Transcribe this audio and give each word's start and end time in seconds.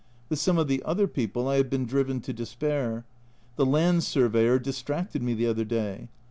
With 0.29 0.39
some 0.39 0.57
of 0.57 0.67
the 0.67 0.81
other 0.83 1.05
people 1.05 1.47
I 1.47 1.57
have 1.57 1.69
been 1.69 1.85
driven 1.85 2.21
to 2.21 2.33
despair. 2.33 3.05
The 3.55 3.67
land 3.67 4.03
surveyor 4.03 4.57
dis 4.57 4.81
tracted 4.81 5.21
me 5.21 5.35
the 5.35 5.45
other 5.45 5.63
day. 5.63 6.09